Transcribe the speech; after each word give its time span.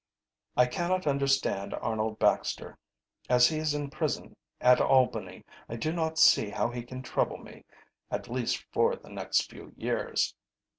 I 0.57 0.65
cannot 0.65 1.05
understand 1.05 1.75
Arnold 1.75 2.17
Baxter. 2.17 2.79
As 3.29 3.49
he 3.49 3.57
is 3.59 3.75
in 3.75 3.91
prison 3.91 4.35
at 4.59 4.81
Albany 4.81 5.45
I 5.69 5.75
do 5.75 5.93
not 5.93 6.17
see 6.17 6.49
how 6.49 6.69
he 6.71 6.81
can 6.81 7.03
trouble 7.03 7.37
me, 7.37 7.65
at 8.09 8.27
least 8.27 8.65
for 8.73 8.95
the 8.95 9.09
next 9.11 9.47
few 9.51 9.73
years. 9.77 10.33